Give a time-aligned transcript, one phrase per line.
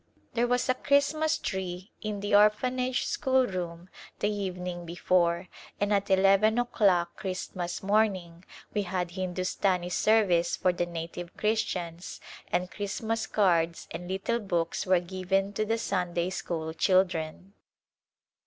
[0.33, 5.47] There was a Christmas tree in the Orphanage schoolroom the evening before
[5.79, 8.43] and at eleven o'clock Christmas morning
[8.73, 12.19] we had Hindustani service for the native Christians
[12.51, 17.53] and Christmas cards and little books were given to the Sunday school children.